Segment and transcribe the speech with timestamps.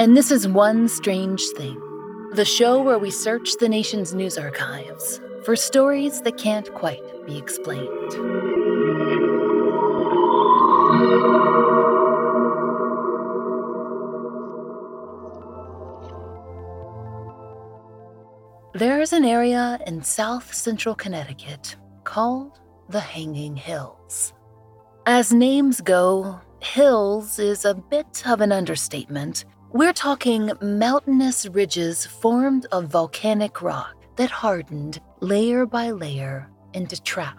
[0.00, 1.78] and this is One Strange Thing,
[2.32, 7.36] the show where we search the nation's news archives for stories that can't quite be
[7.36, 8.10] explained.
[18.72, 24.32] There's an area in south central Connecticut called the Hanging Hills.
[25.04, 29.44] As names go, hills is a bit of an understatement.
[29.72, 37.38] We're talking mountainous ridges formed of volcanic rock that hardened layer by layer into trap.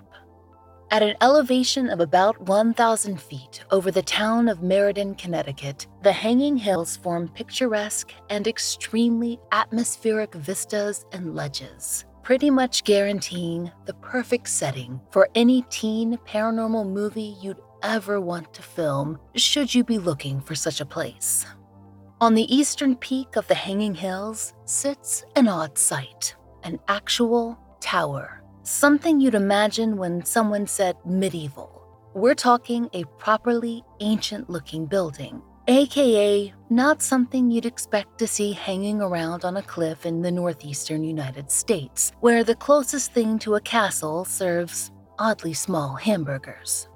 [0.91, 6.55] At an elevation of about 1,000 feet over the town of Meriden, Connecticut, the hanging
[6.55, 15.01] hills form picturesque and extremely atmospheric vistas and ledges, pretty much guaranteeing the perfect setting
[15.11, 20.55] for any teen paranormal movie you'd ever want to film, should you be looking for
[20.55, 21.45] such a place.
[22.21, 28.41] On the eastern peak of the Hanging Hills sits an odd sight an actual tower
[28.63, 31.81] Something you'd imagine when someone said medieval.
[32.13, 39.01] We're talking a properly ancient looking building, aka not something you'd expect to see hanging
[39.01, 43.61] around on a cliff in the northeastern United States, where the closest thing to a
[43.61, 46.87] castle serves oddly small hamburgers.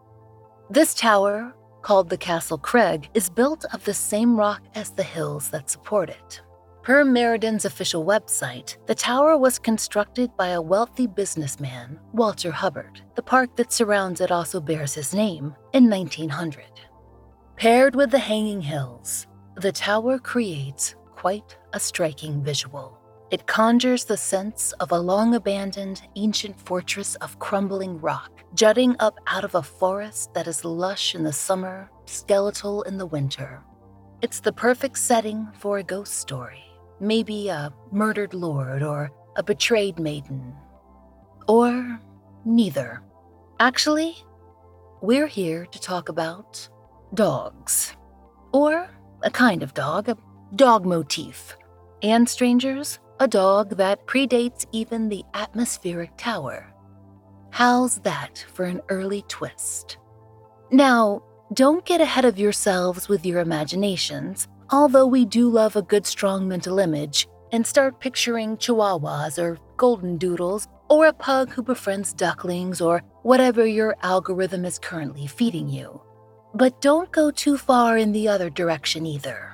[0.69, 1.55] This tower,
[1.85, 6.09] called the Castle Craig, is built of the same rock as the hills that support
[6.09, 6.41] it.
[6.81, 13.01] Per Meriden's official website, the tower was constructed by a wealthy businessman, Walter Hubbard.
[13.13, 16.65] The park that surrounds it also bears his name in 1900.
[17.55, 22.97] Paired with the hanging hills, the tower creates quite a striking visual.
[23.35, 29.19] It conjures the sense of a long abandoned ancient fortress of crumbling rock, jutting up
[29.27, 33.61] out of a forest that is lush in the summer, skeletal in the winter.
[34.21, 36.63] It's the perfect setting for a ghost story.
[37.01, 40.55] Maybe a murdered lord or a betrayed maiden.
[41.49, 41.99] Or
[42.45, 43.03] neither.
[43.59, 44.15] Actually,
[45.01, 46.69] we're here to talk about
[47.13, 47.97] dogs.
[48.53, 48.89] Or
[49.23, 50.17] a kind of dog, a
[50.55, 51.57] dog motif.
[52.01, 56.73] And strangers, a dog that predates even the atmospheric tower.
[57.51, 59.97] How's that for an early twist?
[60.71, 61.23] Now,
[61.53, 66.47] don't get ahead of yourselves with your imaginations Although we do love a good strong
[66.47, 72.81] mental image and start picturing chihuahuas or golden doodles or a pug who befriends ducklings
[72.81, 76.01] or whatever your algorithm is currently feeding you.
[76.55, 79.53] But don't go too far in the other direction either.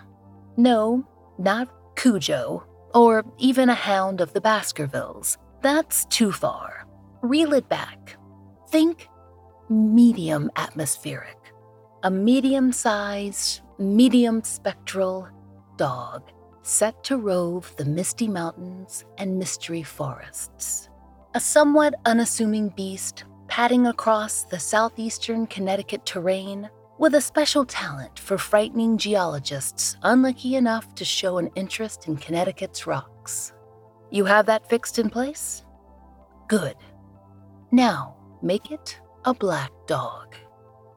[0.55, 1.05] No,
[1.38, 2.63] not Cujo,
[2.94, 5.38] or even a hound of the Baskervilles.
[5.62, 6.88] That's too far.
[7.22, 8.18] Reel it back.
[8.69, 9.07] Think
[9.69, 11.38] medium atmospheric.
[12.04, 15.27] A medium sized, medium spectral
[15.77, 16.24] dog
[16.63, 20.89] set to rove the misty mountains and mystery forests.
[21.33, 26.69] A somewhat unassuming beast padding across the southeastern Connecticut terrain
[27.01, 32.86] with a special talent for frightening geologists unlucky enough to show an interest in Connecticut's
[32.86, 33.53] rocks.
[34.12, 35.65] You have that fixed in place?
[36.48, 36.75] Good.
[37.71, 40.36] Now, make it a black dog.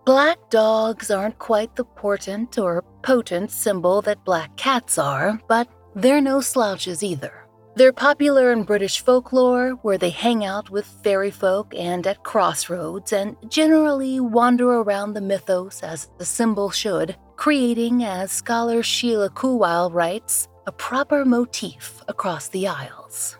[0.04, 6.20] Black dogs aren't quite the portent or potent symbol that black cats are, but they're
[6.20, 7.43] no slouches either.
[7.76, 13.12] They're popular in British folklore, where they hang out with fairy folk and at crossroads,
[13.12, 19.92] and generally wander around the mythos as the symbol should, creating, as scholar Sheila Kuwal
[19.92, 23.38] writes, a proper motif across the Isles.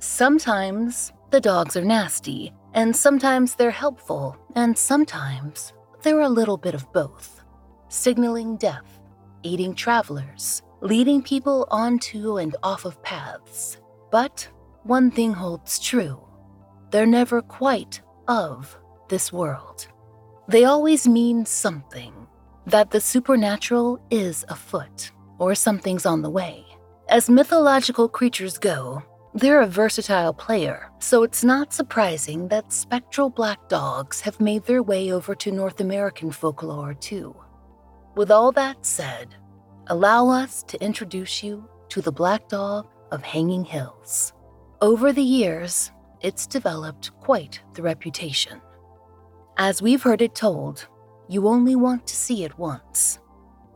[0.00, 5.72] Sometimes the dogs are nasty, and sometimes they're helpful, and sometimes
[6.02, 7.44] they're a little bit of both,
[7.88, 8.98] signaling death,
[9.44, 13.78] aiding travelers, leading people onto and off of paths.
[14.10, 14.48] But
[14.82, 16.20] one thing holds true
[16.90, 18.76] they're never quite of
[19.08, 19.86] this world.
[20.48, 22.12] They always mean something,
[22.66, 26.66] that the supernatural is afoot, or something's on the way.
[27.08, 29.02] As mythological creatures go,
[29.34, 34.82] they're a versatile player, so it's not surprising that spectral black dogs have made their
[34.82, 37.34] way over to North American folklore too.
[38.14, 39.34] With all that said,
[39.88, 44.32] allow us to introduce you to the black dog of Hanging Hills.
[44.80, 45.90] Over the years,
[46.20, 48.60] it's developed quite the reputation.
[49.58, 50.88] As we've heard it told,
[51.28, 53.18] you only want to see it once.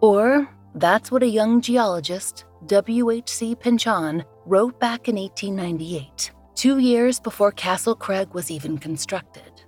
[0.00, 3.54] Or that's what a young geologist, W.H.C.
[3.56, 9.62] Pynchon, wrote back in 1898, two years before Castle Craig was even constructed.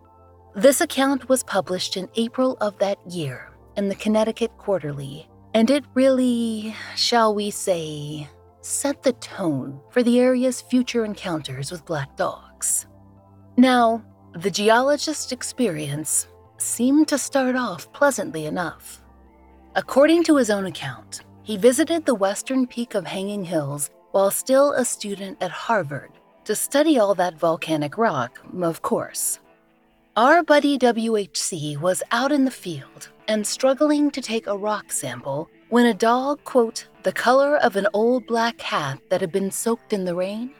[0.54, 5.28] This account was published in April of that year in the Connecticut Quarterly
[5.58, 8.28] and it really, shall we say,
[8.60, 12.86] set the tone for the area's future encounters with black dogs.
[13.56, 14.04] Now,
[14.36, 16.28] the geologist's experience
[16.58, 19.02] seemed to start off pleasantly enough.
[19.74, 24.74] According to his own account, he visited the western peak of Hanging Hills while still
[24.74, 26.12] a student at Harvard
[26.44, 29.40] to study all that volcanic rock, of course.
[30.16, 35.48] Our buddy WHC was out in the field and struggling to take a rock sample
[35.68, 39.92] when a dog, quote, the color of an old black hat that had been soaked
[39.92, 40.50] in the rain,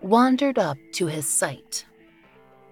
[0.00, 1.84] wandered up to his sight.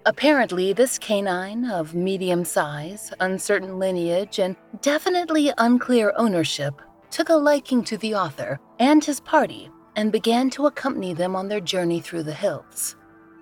[0.05, 7.83] Apparently, this canine of medium size, uncertain lineage, and definitely unclear ownership took a liking
[7.83, 12.23] to the author and his party and began to accompany them on their journey through
[12.23, 12.95] the hills.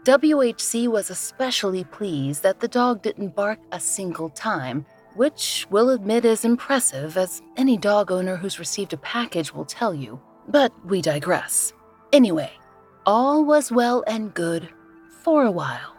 [0.03, 4.85] WHC was especially pleased that the dog didn't bark a single time
[5.15, 9.93] which we'll admit is impressive, as any dog owner who's received a package will tell
[9.93, 10.19] you.
[10.47, 11.73] But we digress.
[12.13, 12.51] Anyway,
[13.05, 14.69] all was well and good
[15.23, 15.95] for a while.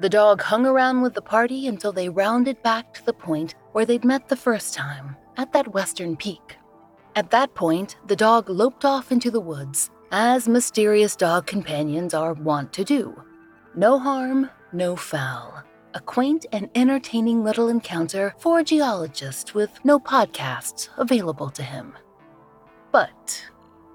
[0.00, 3.84] The dog hung around with the party until they rounded back to the point where
[3.84, 6.56] they'd met the first time, at that western peak.
[7.16, 12.34] At that point, the dog loped off into the woods, as mysterious dog companions are
[12.34, 13.22] wont to do.
[13.74, 19.98] No harm, no foul a quaint and entertaining little encounter for a geologist with no
[19.98, 21.94] podcasts available to him.
[22.92, 23.44] But,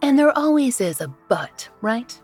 [0.02, 2.20] and there always is a but, right?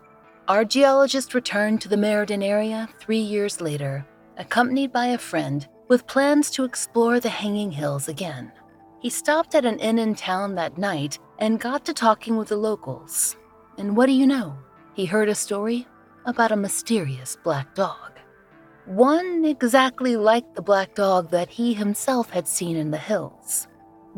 [0.48, 4.06] Our geologist returned to the Meriden area three years later,
[4.36, 8.52] accompanied by a friend with plans to explore the Hanging Hills again.
[9.00, 12.56] He stopped at an inn in town that night and got to talking with the
[12.56, 13.36] locals.
[13.78, 14.56] And what do you know?
[14.94, 15.86] He heard a story
[16.26, 18.19] about a mysterious black dog
[18.90, 23.68] one exactly like the black dog that he himself had seen in the hills.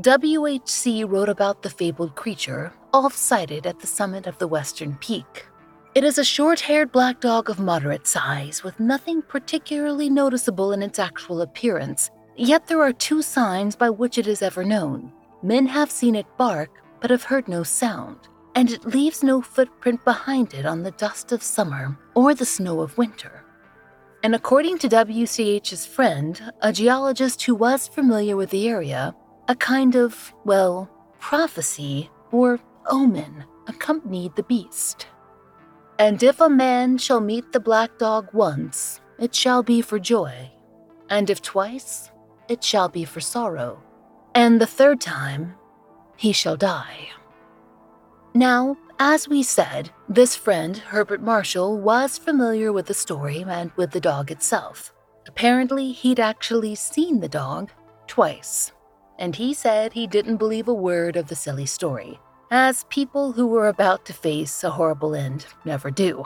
[0.00, 5.46] WHC wrote about the fabled creature, off sighted at the summit of the western peak.
[5.94, 10.82] It is a short haired black dog of moderate size, with nothing particularly noticeable in
[10.82, 15.12] its actual appearance, yet there are two signs by which it is ever known.
[15.42, 18.16] Men have seen it bark, but have heard no sound,
[18.54, 22.80] and it leaves no footprint behind it on the dust of summer or the snow
[22.80, 23.41] of winter.
[24.22, 29.16] And according to WCH's friend, a geologist who was familiar with the area,
[29.48, 30.88] a kind of, well,
[31.18, 35.06] prophecy or omen accompanied the beast.
[35.98, 40.50] And if a man shall meet the black dog once, it shall be for joy,
[41.10, 42.10] and if twice,
[42.48, 43.82] it shall be for sorrow,
[44.34, 45.54] and the third time,
[46.16, 47.08] he shall die.
[48.34, 53.90] Now, as we said, this friend, Herbert Marshall, was familiar with the story and with
[53.90, 54.94] the dog itself.
[55.26, 57.72] Apparently, he'd actually seen the dog
[58.06, 58.70] twice,
[59.18, 62.20] and he said he didn't believe a word of the silly story,
[62.52, 66.22] as people who were about to face a horrible end never do.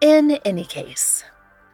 [0.00, 1.24] In any case,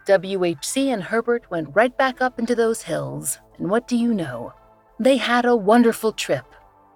[0.09, 4.55] WHC and Herbert went right back up into those hills, and what do you know?
[4.99, 6.47] They had a wonderful trip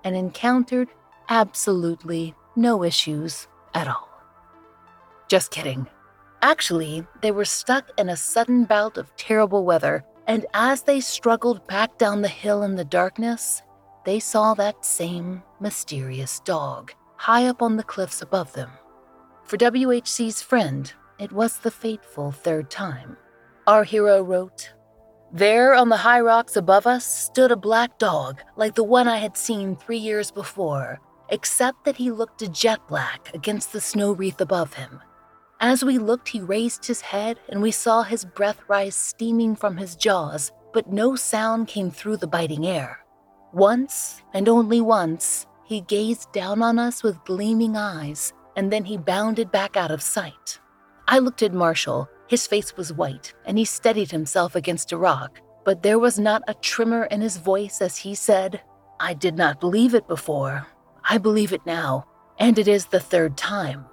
[0.03, 0.89] and encountered
[1.29, 4.09] absolutely no issues at all.
[5.29, 5.87] Just kidding.
[6.43, 11.67] Actually, they were stuck in a sudden bout of terrible weather, and as they struggled
[11.67, 13.62] back down the hill in the darkness,
[14.05, 18.71] they saw that same mysterious dog high up on the cliffs above them.
[19.45, 23.17] For WHC's friend, it was the fateful third time.
[23.67, 24.73] Our hero wrote,
[25.33, 29.19] There on the high rocks above us stood a black dog like the one I
[29.19, 31.00] had seen three years before,
[31.31, 35.01] except that he looked a jet black against the snow wreath above him.
[35.61, 39.77] As we looked, he raised his head and we saw his breath rise steaming from
[39.77, 42.99] his jaws, but no sound came through the biting air.
[43.53, 48.97] Once, and only once, he gazed down on us with gleaming eyes, and then he
[48.97, 50.61] bounded back out of sight.
[51.09, 52.09] I looked at Marshall.
[52.29, 56.43] His face was white, and he steadied himself against a rock, but there was not
[56.47, 58.61] a tremor in his voice as he said,
[59.01, 60.67] I did not believe it before.
[61.11, 62.07] I believe it now,
[62.38, 63.87] and it is the third time.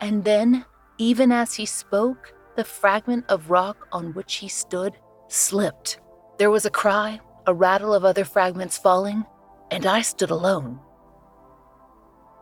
[0.00, 0.66] And then,
[0.98, 6.00] even as he spoke, the fragment of rock on which he stood slipped.
[6.38, 9.24] There was a cry, a rattle of other fragments falling,
[9.70, 10.80] and I stood alone.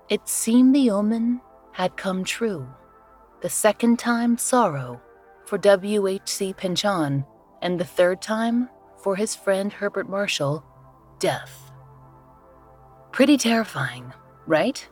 [0.09, 1.41] It seemed the omen
[1.73, 2.67] had come true.
[3.43, 5.01] The second time, sorrow
[5.45, 6.55] for W.H.C.
[6.55, 7.25] Pynchon,
[7.63, 10.65] and the third time, for his friend Herbert Marshall,
[11.21, 11.66] death.
[13.17, 14.13] Pretty terrifying,
[14.47, 14.87] right?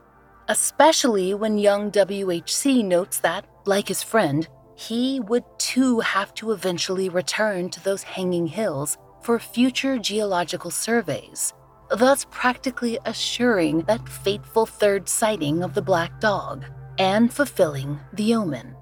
[0.48, 7.10] Especially when young WHC notes that, like his friend, he would too have to eventually
[7.10, 11.52] return to those hanging hills for future geological surveys,
[11.90, 16.64] thus practically assuring that fateful third sighting of the black dog
[16.98, 18.74] and fulfilling the omen.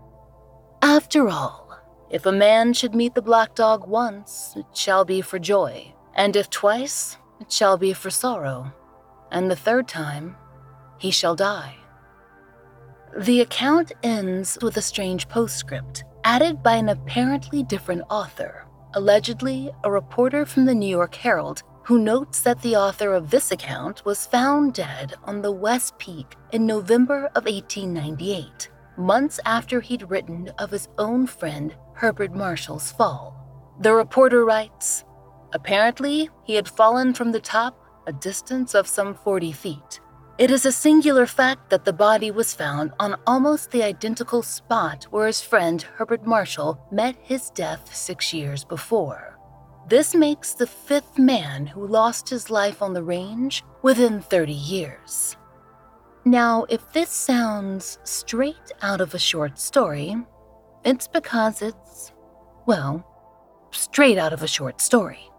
[0.83, 5.41] After all, if a man should meet the black dog once, it shall be for
[5.41, 8.73] joy, and if twice, it shall be for sorrow,
[9.33, 10.37] and the third time,
[10.99, 11.75] he shall die.
[13.19, 19.91] The account ends with a strange postscript, added by an apparently different author, allegedly a
[19.91, 24.27] reporter from the New York Herald, who notes that the author of this account was
[24.27, 30.71] found dead on the West Peak in November of 1898, months after he'd written of
[30.71, 33.37] his own friend Herbert Marshall's fall.
[33.81, 35.05] The reporter writes
[35.53, 40.01] Apparently, he had fallen from the top a distance of some 40 feet.
[40.39, 45.05] It is a singular fact that the body was found on almost the identical spot
[45.11, 49.39] where his friend Herbert Marshall met his death six years before.
[49.89, 55.37] This makes the fifth man who lost his life on the range within 30 years.
[56.25, 60.17] Now, if this sounds straight out of a short story,
[60.85, 62.13] it's because it's,
[62.65, 63.05] well,
[63.73, 65.32] straight out of a short story.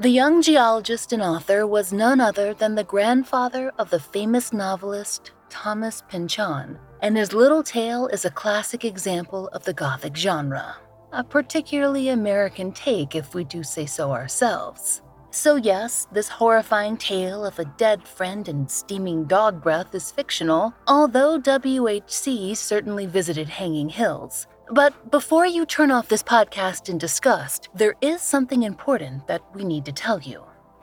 [0.00, 5.30] The young geologist and author was none other than the grandfather of the famous novelist
[5.48, 10.74] Thomas Pynchon, and his little tale is a classic example of the Gothic genre,
[11.12, 15.00] a particularly American take if we do say so ourselves.
[15.30, 20.74] So, yes, this horrifying tale of a dead friend and steaming dog breath is fictional,
[20.88, 27.68] although WHC certainly visited Hanging Hills, but before you turn off this podcast in disgust,
[27.74, 30.42] there is something important that we need to tell you.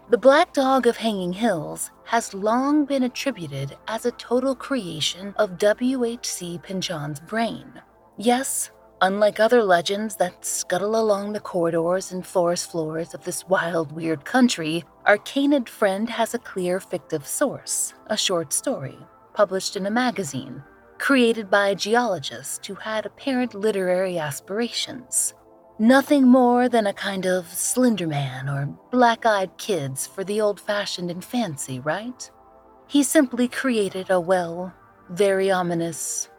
[0.10, 5.58] The Black Dog of Hanging Hills has long been attributed as a total creation of
[5.58, 6.60] W.H.C.
[6.64, 7.82] Pynchon's brain.
[8.18, 8.72] Yes,
[9.02, 14.26] unlike other legends that scuttle along the corridors and forest floors of this wild, weird
[14.26, 18.98] country, our canid friend has a clear fictive source, a short story,
[19.34, 20.62] published in a magazine,
[21.02, 25.34] created by a geologist who had apparent literary aspirations.
[25.80, 30.62] Nothing more than a kind of Slender Man or Black Eyed Kids for the old
[30.62, 32.30] fashioned and fancy, right?
[32.88, 34.76] He simply created a, well,
[35.10, 36.30] very ominous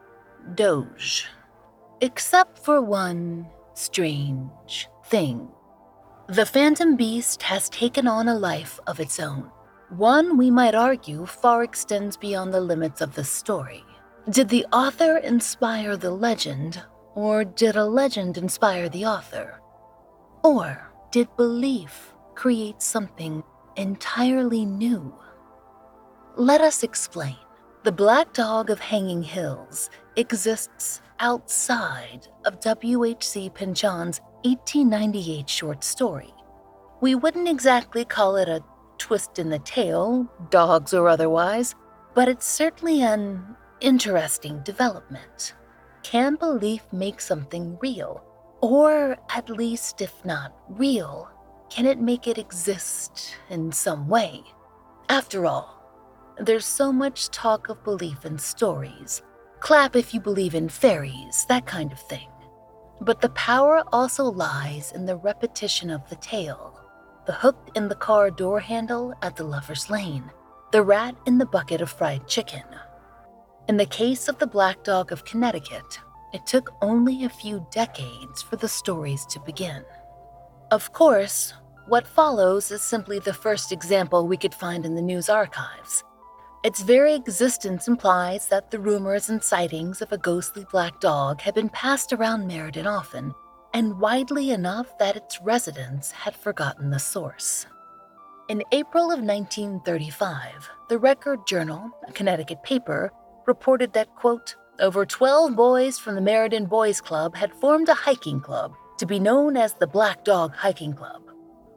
[0.55, 1.27] doge.
[2.01, 5.49] Except for one strange thing.
[6.29, 9.51] The Phantom Beast has taken on a life of its own.
[9.89, 13.85] One we might argue far extends beyond the limits of the story.
[14.31, 16.81] Did the author inspire the legend,
[17.17, 19.61] or did a legend inspire the author?
[20.45, 23.43] Or did belief create something
[23.75, 25.13] entirely new?
[26.37, 27.37] Let us explain.
[27.83, 33.51] The Black Dog of Hanging Hills exists outside of W.H.C.
[33.51, 36.33] Pynchon's 1898 short story.
[37.01, 38.63] We wouldn't exactly call it a
[38.99, 41.75] twist in the tale, dogs or otherwise,
[42.15, 45.55] but it's certainly an interesting development.
[46.03, 48.25] Can belief make something real?
[48.61, 51.29] Or, at least, if not real,
[51.69, 54.43] can it make it exist in some way?
[55.09, 55.83] After all,
[56.39, 59.23] there's so much talk of belief in stories.
[59.59, 62.29] Clap if you believe in fairies, that kind of thing.
[63.01, 66.79] But the power also lies in the repetition of the tale
[67.25, 70.29] the hook in the car door handle at the lover's lane,
[70.73, 72.65] the rat in the bucket of fried chicken,
[73.73, 75.99] In the case of the Black Dog of Connecticut,
[76.35, 79.83] it took only a few decades for the stories to begin.
[80.71, 81.55] Of course,
[81.89, 86.05] what follows is simply the first example we could find in the news archives.
[86.63, 91.55] Its very existence implies that the rumors and sightings of a ghostly black dog had
[91.55, 93.33] been passed around Meriden often,
[93.73, 97.65] and widely enough that its residents had forgotten the source.
[98.51, 103.11] In April of 1935, the Record Journal, a Connecticut paper,
[103.47, 108.41] reported that, quote, over 12 boys from the Meriden Boys Club had formed a hiking
[108.41, 111.23] club to be known as the Black Dog Hiking Club.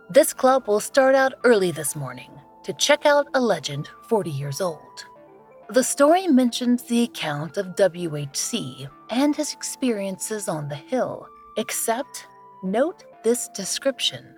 [0.09, 2.31] This club will start out early this morning
[2.63, 5.05] to check out a legend 40 years old.
[5.69, 12.27] The story mentions the account of WHC and his experiences on the hill, except
[12.63, 14.35] note this description.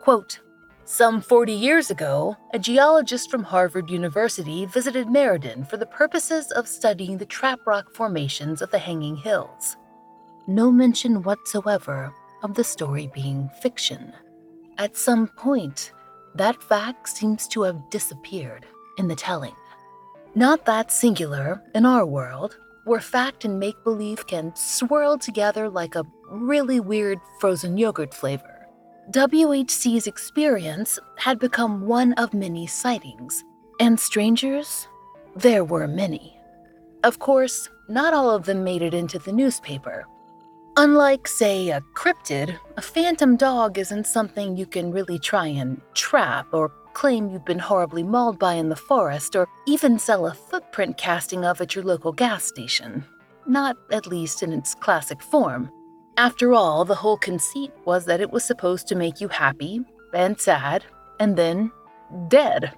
[0.00, 0.40] Quote,
[0.86, 6.68] some 40 years ago, a geologist from Harvard University visited Meriden for the purposes of
[6.68, 9.76] studying the trap rock formations of the Hanging Hills.
[10.46, 12.12] No mention whatsoever
[12.42, 14.12] of the story being fiction.
[14.76, 15.92] At some point,
[16.34, 18.66] that fact seems to have disappeared
[18.98, 19.54] in the telling.
[20.34, 25.94] Not that singular in our world, where fact and make believe can swirl together like
[25.94, 28.53] a really weird frozen yogurt flavor.
[29.10, 33.44] WHC's experience had become one of many sightings,
[33.80, 34.88] and strangers,
[35.36, 36.38] there were many.
[37.02, 40.06] Of course, not all of them made it into the newspaper,
[40.76, 46.48] Unlike, say, a cryptid, a phantom dog isn't something you can really try and trap
[46.52, 50.96] or claim you've been horribly mauled by in the forest or even sell a footprint
[50.96, 53.04] casting of at your local gas station.
[53.46, 55.70] Not at least in its classic form.
[56.16, 59.80] After all, the whole conceit was that it was supposed to make you happy
[60.12, 60.84] and sad
[61.18, 61.72] and then
[62.28, 62.72] dead.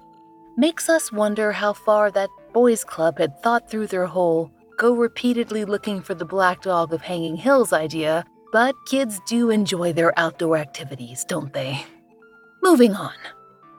[0.57, 5.65] Makes us wonder how far that boys' club had thought through their whole go repeatedly
[5.65, 10.57] looking for the black dog of Hanging Hills idea, but kids do enjoy their outdoor
[10.57, 11.85] activities, don't they?
[12.63, 13.13] Moving on.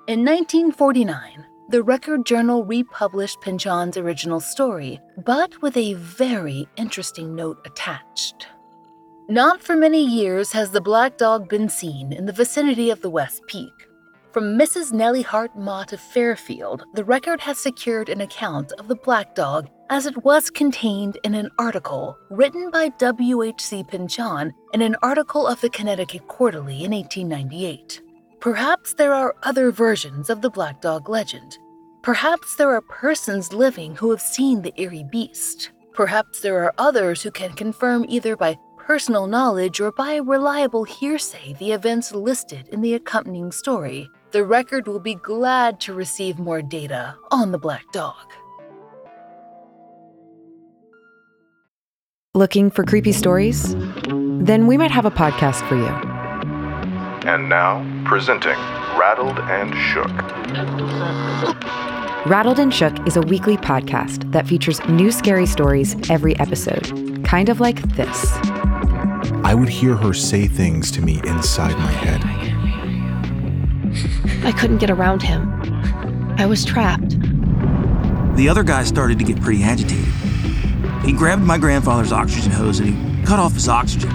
[0.06, 7.58] In 1949, the Record Journal republished Pynchon's original story, but with a very interesting note
[7.66, 8.46] attached.
[9.30, 13.10] Not for many years has the black dog been seen in the vicinity of the
[13.10, 13.86] West Peak.
[14.32, 14.90] From Mrs.
[14.90, 19.68] Nellie Hart Mott of Fairfield, the record has secured an account of the black dog
[19.90, 23.84] as it was contained in an article written by W.H.C.
[23.84, 28.00] Pynchon in an article of the Connecticut Quarterly in 1898.
[28.40, 31.58] Perhaps there are other versions of the black dog legend.
[32.00, 35.72] Perhaps there are persons living who have seen the eerie beast.
[35.92, 38.56] Perhaps there are others who can confirm either by
[38.88, 44.86] personal knowledge or by reliable hearsay the events listed in the accompanying story the record
[44.86, 48.32] will be glad to receive more data on the black dog.
[52.34, 53.74] Looking for creepy stories?
[54.06, 55.88] Then we might have a podcast for you.
[57.28, 58.56] And now, presenting
[58.98, 60.06] Rattled and Shook.
[62.26, 67.48] Rattled and Shook is a weekly podcast that features new scary stories every episode, kind
[67.48, 68.30] of like this.
[69.48, 72.20] I would hear her say things to me inside my head.
[74.44, 75.50] I couldn't get around him.
[76.36, 77.18] I was trapped.
[78.36, 80.04] The other guy started to get pretty agitated.
[81.02, 84.10] He grabbed my grandfather's oxygen hose and he cut off his oxygen.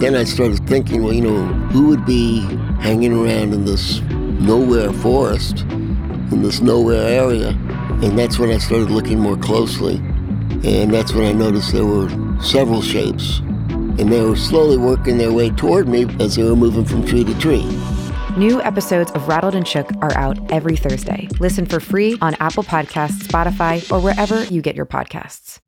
[0.00, 2.40] Then I started thinking, well, you know, who would be
[2.80, 7.50] hanging around in this nowhere forest, in this nowhere area?
[7.50, 9.98] And that's when I started looking more closely.
[10.64, 12.08] And that's when I noticed there were
[12.44, 13.40] several shapes.
[13.98, 17.24] And they were slowly working their way toward me as they were moving from tree
[17.24, 17.64] to tree.
[18.36, 21.28] New episodes of Rattled and Shook are out every Thursday.
[21.38, 25.60] Listen for free on Apple Podcasts, Spotify, or wherever you get your podcasts.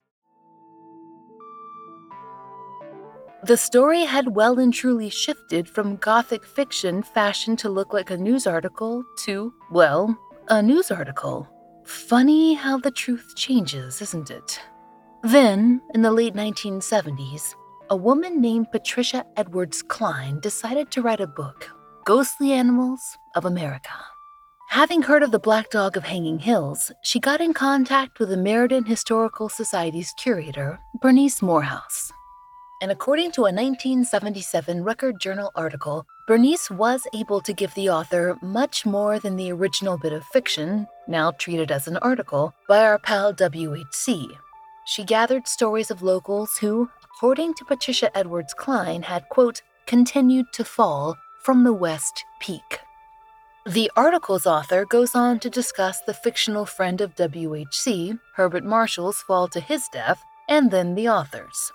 [3.45, 8.17] The story had well and truly shifted from gothic fiction fashioned to look like a
[8.17, 11.49] news article to, well, a news article.
[11.85, 14.61] Funny how the truth changes, isn't it?
[15.27, 17.57] Then, in the late 1970s,
[17.91, 21.69] a woman named Patricia Edwards Clyne decided to write a book
[22.05, 23.91] Ghostly Animals of America.
[24.69, 28.37] Having heard of the Black Dog of Hanging Hills, she got in contact with the
[28.37, 32.13] Meriden Historical Society's curator, Bernice Morehouse.
[32.81, 38.39] And according to a 1977 Record Journal article, Bernice was able to give the author
[38.43, 43.01] much more than the original bit of fiction, now treated as an article, by our
[43.01, 44.37] pal WHC.
[44.89, 50.65] She gathered stories of locals who, according to Patricia Edwards Clyne, had, quote, continued to
[50.65, 52.81] fall from the West Peak.
[53.67, 59.49] The article's author goes on to discuss the fictional friend of WHC, Herbert Marshall's fall
[59.49, 61.73] to his death, and then the author's.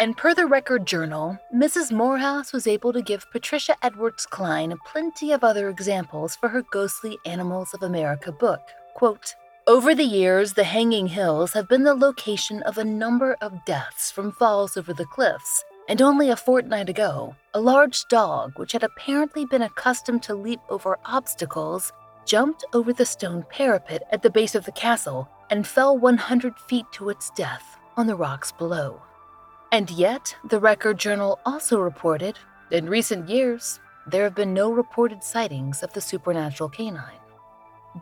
[0.00, 1.92] And per the Record Journal, Mrs.
[1.92, 7.18] Morehouse was able to give Patricia Edwards Clyne plenty of other examples for her Ghostly
[7.26, 8.62] Animals of America book.
[8.94, 9.34] Quote,
[9.66, 14.10] over the years, the Hanging Hills have been the location of a number of deaths
[14.10, 18.82] from falls over the cliffs, and only a fortnight ago, a large dog, which had
[18.82, 21.92] apparently been accustomed to leap over obstacles,
[22.26, 26.86] jumped over the stone parapet at the base of the castle and fell 100 feet
[26.92, 29.00] to its death on the rocks below.
[29.72, 32.38] And yet, the Record Journal also reported
[32.70, 37.20] in recent years, there have been no reported sightings of the supernatural canine.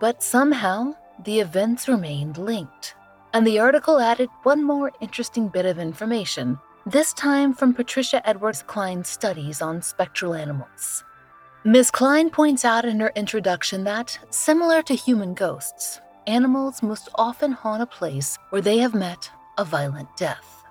[0.00, 0.94] But somehow,
[1.24, 2.94] the events remained linked,
[3.32, 8.64] and the article added one more interesting bit of information this time from Patricia Edwards
[8.66, 11.04] Clyne's studies on spectral animals.
[11.64, 11.92] Ms.
[11.92, 17.82] Clyne points out in her introduction that, similar to human ghosts, animals most often haunt
[17.82, 20.64] a place where they have met a violent death.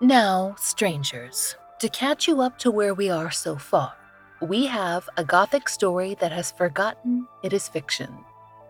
[0.00, 3.92] Now, strangers, to catch you up to where we are so far,
[4.40, 8.14] we have a gothic story that has forgotten it is fiction,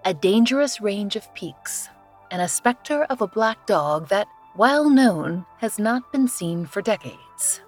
[0.07, 1.90] a dangerous range of peaks,
[2.31, 6.81] and a specter of a black dog that while known, has not been seen for
[6.81, 7.61] decades.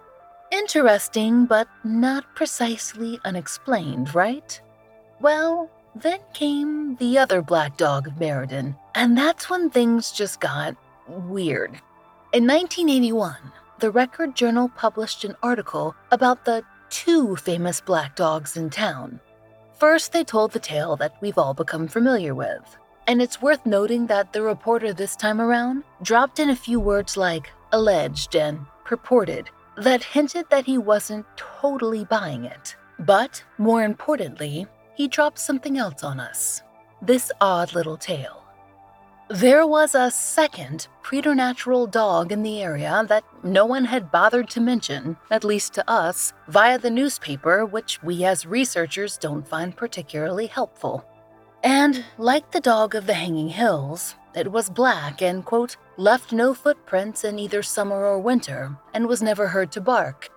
[0.51, 4.61] Interesting, but not precisely unexplained, right?
[5.21, 10.77] Well, then came the other black dog of Meriden, and that's when things just got
[11.07, 11.73] weird.
[12.33, 13.37] In 1981,
[13.81, 19.21] the Record Journal published an article about the two famous black dogs in town.
[19.79, 24.07] First, they told the tale that we've all become familiar with and it's worth noting
[24.07, 29.49] that the reporter this time around dropped in a few words like alleged and purported
[29.79, 32.77] that hinted that he wasn't totally buying it.
[32.99, 36.63] But more importantly, he dropped something else on us
[37.01, 38.38] this odd little tale.
[39.31, 44.61] There was a second preternatural dog in the area that no one had bothered to
[44.61, 50.47] mention, at least to us, via the newspaper, which we as researchers don't find particularly
[50.47, 51.05] helpful.
[51.63, 56.55] And, like the dog of the Hanging Hills, it was black and, quote, left no
[56.55, 60.31] footprints in either summer or winter and was never heard to bark.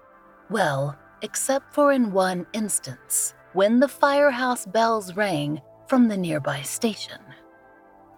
[0.50, 7.22] Well, except for in one instance, when the firehouse bells rang from the nearby station.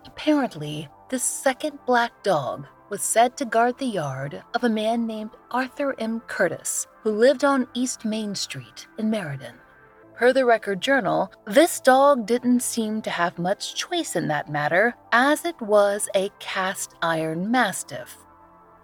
[0.05, 5.31] Apparently, this second black dog was said to guard the yard of a man named
[5.51, 6.19] Arthur M.
[6.27, 9.55] Curtis, who lived on East Main Street in Meriden.
[10.15, 14.93] Per the Record Journal, this dog didn't seem to have much choice in that matter,
[15.11, 18.17] as it was a cast iron mastiff.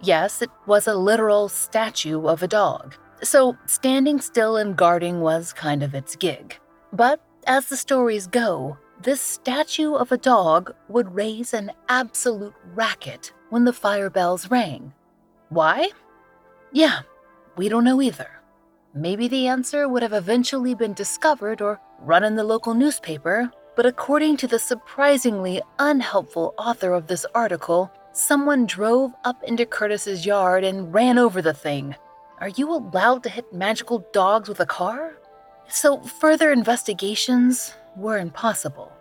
[0.01, 5.53] Yes, it was a literal statue of a dog, so standing still and guarding was
[5.53, 6.58] kind of its gig.
[6.91, 13.32] But as the stories go, this statue of a dog would raise an absolute racket
[13.50, 14.94] when the fire bells rang.
[15.50, 15.90] Why?
[16.72, 17.02] Yeah,
[17.56, 18.30] we don't know either.
[18.94, 23.86] Maybe the answer would have eventually been discovered or run in the local newspaper, but
[23.86, 30.64] according to the surprisingly unhelpful author of this article, someone drove up into Curtis's yard
[30.64, 31.96] and ran over the thing.
[32.40, 35.14] Are you allowed to hit magical dogs with a car?
[35.68, 38.92] So further investigations were impossible.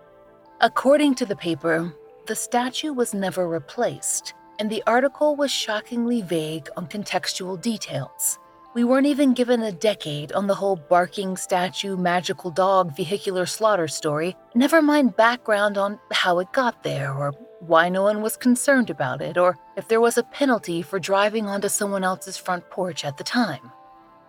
[0.61, 1.95] According to the paper,
[2.27, 8.39] the statue was never replaced, and the article was shockingly vague on contextual details.
[8.75, 13.89] We weren't even given a decade on the whole barking statue, magical dog, vehicular slaughter
[13.89, 18.91] story, never mind background on how it got there, or why no one was concerned
[18.91, 23.05] about it, or if there was a penalty for driving onto someone else's front porch
[23.05, 23.73] at the time.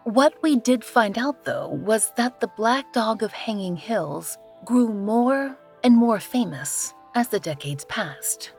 [0.04, 4.90] What we did find out, though, was that the Black Dog of Hanging Hills grew
[4.90, 8.52] more and more famous as the decades passed.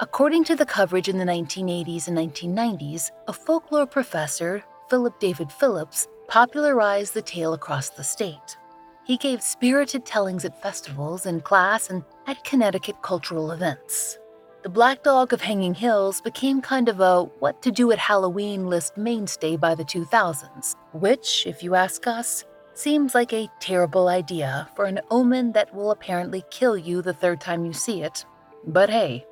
[0.00, 6.08] According to the coverage in the 1980s and 1990s, a folklore professor Philip David Phillips
[6.28, 8.56] popularized the tale across the state.
[9.04, 14.18] He gave spirited tellings at festivals, in class, and at Connecticut cultural events.
[14.62, 18.66] The Black Dog of Hanging Hills became kind of a what to do at Halloween
[18.66, 24.68] list mainstay by the 2000s, which, if you ask us, seems like a terrible idea
[24.74, 28.24] for an omen that will apparently kill you the third time you see it.
[28.66, 29.26] But hey.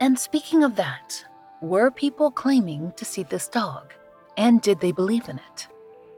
[0.00, 1.24] And speaking of that,
[1.60, 3.92] were people claiming to see this dog?
[4.36, 5.68] And did they believe in it?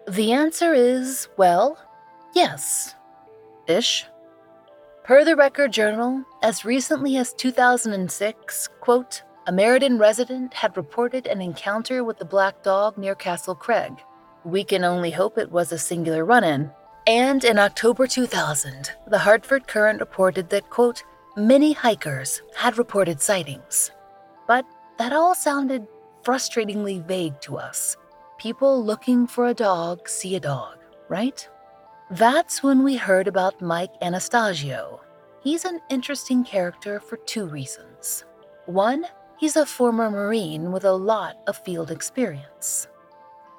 [0.08, 1.78] The answer is, well,
[2.34, 2.94] yes.
[3.66, 4.06] Ish.
[5.04, 11.42] Per the Record Journal, as recently as 2006, quote, a Meriden resident had reported an
[11.42, 13.92] encounter with the black dog near Castle Craig.
[14.44, 16.70] We can only hope it was a singular run in.
[17.07, 21.02] And in October 2000, the Hartford Courant reported that, quote,
[21.37, 23.90] many hikers had reported sightings.
[24.46, 24.66] But
[24.98, 25.87] that all sounded
[26.22, 27.96] frustratingly vague to us.
[28.38, 30.76] People looking for a dog see a dog,
[31.09, 31.48] right?
[32.11, 35.00] That's when we heard about Mike Anastasio.
[35.42, 38.24] He's an interesting character for two reasons.
[38.66, 39.07] One,
[39.38, 42.88] he's a former Marine with a lot of field experience.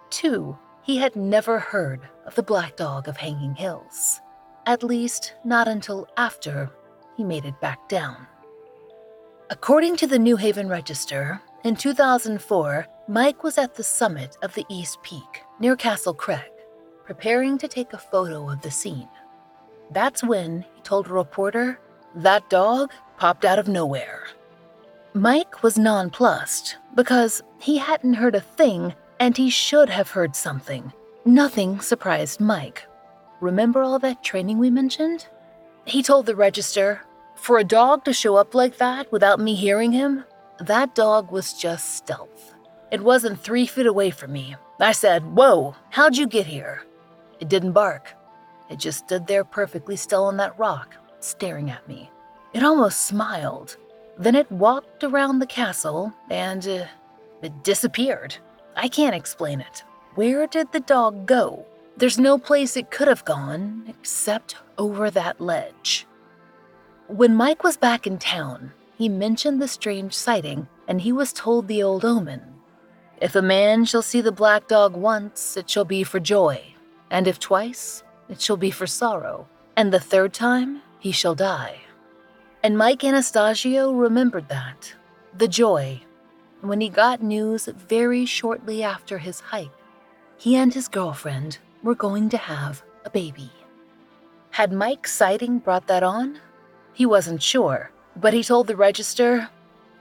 [0.10, 4.22] Two, he had never heard of the Black Dog of Hanging Hills.
[4.68, 6.70] At least, not until after
[7.18, 8.28] he made it back down.
[9.50, 14.66] According to the New Haven Register, in 2004, Mike was at the summit of the
[14.70, 16.52] East Peak near Castle Craig,
[17.04, 19.10] preparing to take a photo of the scene.
[19.90, 21.80] That's when he told a reporter
[22.14, 24.28] that dog popped out of nowhere.
[25.16, 30.94] Mike was nonplussed because he hadn't heard a thing and he should have heard something.
[31.26, 32.84] Nothing surprised Mike.
[33.42, 35.28] Remember all that training we mentioned?
[35.86, 37.02] He told the register,
[37.36, 40.24] For a dog to show up like that without me hearing him,
[40.60, 42.54] that dog was just stealth.
[42.92, 44.56] It wasn't three feet away from me.
[44.80, 46.84] I said, Whoa, how'd you get here?
[47.40, 48.14] It didn't bark.
[48.70, 52.10] It just stood there perfectly still on that rock, staring at me.
[52.54, 53.78] It almost smiled.
[54.18, 56.86] Then it walked around the castle and uh,
[57.42, 58.38] it disappeared.
[58.76, 59.84] I can't explain it.
[60.16, 61.66] Where did the dog go?
[61.98, 66.06] There's no place it could have gone except over that ledge.
[67.08, 71.68] When Mike was back in town, he mentioned the strange sighting and he was told
[71.68, 72.42] the old omen.
[73.22, 76.62] If a man shall see the black dog once, it shall be for joy,
[77.10, 81.80] and if twice, it shall be for sorrow, and the third time, he shall die.
[82.62, 84.96] And Mike Anastasio remembered that
[85.38, 86.02] the joy
[86.62, 89.72] when he got news very shortly after his hike.
[90.38, 93.52] He and his girlfriend were going to have a baby.
[94.52, 96.40] Had Mike's sighting brought that on?
[96.94, 99.50] He wasn't sure, but he told the register,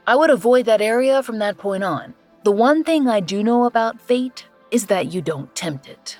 [0.07, 2.14] I would avoid that area from that point on.
[2.45, 6.19] The one thing I do know about fate is that you don't tempt it.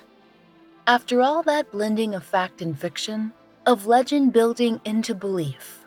[0.87, 3.33] After all that blending of fact and fiction,
[3.65, 5.84] of legend building into belief,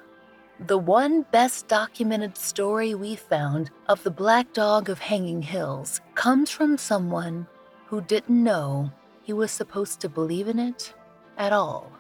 [0.67, 6.51] the one best documented story we found of the Black Dog of Hanging Hills comes
[6.51, 7.47] from someone
[7.87, 8.91] who didn't know
[9.23, 10.95] he was supposed to believe in it
[11.37, 11.93] at all.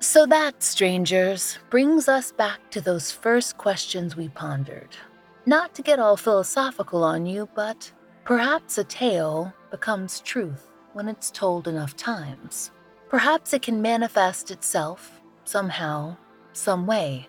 [0.00, 4.96] So that, strangers, brings us back to those first questions we pondered.
[5.44, 7.92] Not to get all philosophical on you, but
[8.24, 12.70] perhaps a tale becomes truth when it's told enough times.
[13.10, 16.16] Perhaps it can manifest itself somehow,
[16.54, 17.28] some way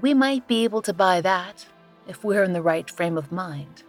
[0.00, 1.66] we might be able to buy that
[2.08, 3.82] if we're in the right frame of mind.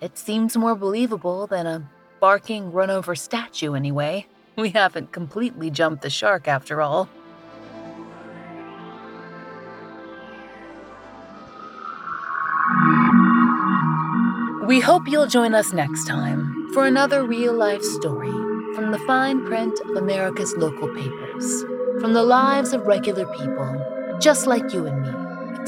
[0.00, 1.90] It seems more believable than a
[2.20, 4.26] barking run over statue, anyway.
[4.56, 7.08] We haven't completely jumped the shark after all.
[14.66, 18.30] We hope you'll join us next time for another real life story
[18.74, 21.62] from the fine print of America's local papers,
[22.00, 25.17] from the lives of regular people, just like you and me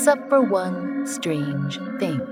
[0.00, 2.22] except for one strange thing.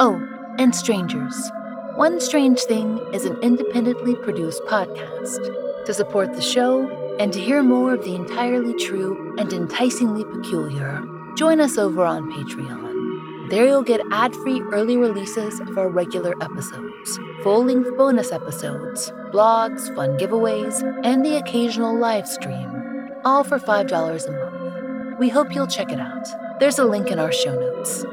[0.00, 0.16] Oh,
[0.58, 1.52] and strangers.
[1.94, 5.84] One Strange Thing is an independently produced podcast.
[5.84, 6.88] To support the show
[7.20, 11.02] and to hear more of the entirely true and enticingly peculiar,
[11.36, 13.50] join us over on Patreon.
[13.50, 19.12] There you'll get ad free early releases of our regular episodes, full length bonus episodes,
[19.34, 25.18] blogs, fun giveaways, and the occasional live stream, all for $5 a month.
[25.18, 26.26] We hope you'll check it out.
[26.62, 28.04] There's a link in our show notes.